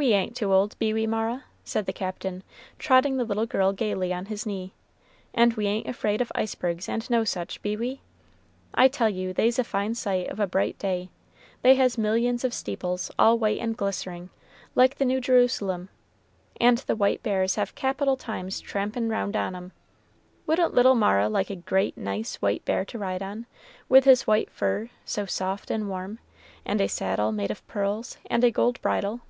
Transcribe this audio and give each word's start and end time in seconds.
"We 0.00 0.12
ain't 0.12 0.36
too 0.36 0.54
old, 0.54 0.78
be 0.78 0.92
we, 0.92 1.08
Mara?" 1.08 1.42
said 1.64 1.86
the 1.86 1.92
Captain, 1.92 2.44
trotting 2.78 3.16
the 3.16 3.24
little 3.24 3.46
girl 3.46 3.72
gayly 3.72 4.12
on 4.12 4.26
his 4.26 4.46
knee; 4.46 4.72
"and 5.34 5.52
we 5.54 5.66
ain't 5.66 5.88
afraid 5.88 6.20
of 6.20 6.30
icebergs 6.36 6.88
and 6.88 7.10
no 7.10 7.24
sich, 7.24 7.60
be 7.62 7.76
we? 7.76 8.00
I 8.72 8.86
tell 8.86 9.08
you 9.08 9.32
they's 9.32 9.58
a 9.58 9.64
fine 9.64 9.96
sight 9.96 10.28
of 10.28 10.38
a 10.38 10.46
bright 10.46 10.78
day; 10.78 11.08
they 11.62 11.74
has 11.74 11.98
millions 11.98 12.44
of 12.44 12.54
steeples, 12.54 13.10
all 13.18 13.40
white 13.40 13.58
and 13.58 13.76
glistering, 13.76 14.30
like 14.76 14.98
the 14.98 15.04
New 15.04 15.20
Jerusalem, 15.20 15.88
and 16.60 16.78
the 16.78 16.94
white 16.94 17.24
bears 17.24 17.56
have 17.56 17.74
capital 17.74 18.16
times 18.16 18.60
trampin' 18.60 19.08
round 19.08 19.34
on 19.36 19.56
'em. 19.56 19.72
Wouldn't 20.46 20.74
little 20.74 20.94
Mara 20.94 21.28
like 21.28 21.50
a 21.50 21.56
great, 21.56 21.96
nice 21.96 22.36
white 22.36 22.64
bear 22.64 22.84
to 22.84 22.98
ride 23.00 23.20
on, 23.20 23.46
with 23.88 24.04
his 24.04 24.28
white 24.28 24.50
fur, 24.50 24.90
so 25.04 25.26
soft 25.26 25.72
and 25.72 25.88
warm, 25.88 26.20
and 26.64 26.80
a 26.80 26.86
saddle 26.88 27.32
made 27.32 27.50
of 27.50 27.66
pearls, 27.66 28.16
and 28.30 28.44
a 28.44 28.52
gold 28.52 28.80
bridle?" 28.80 29.22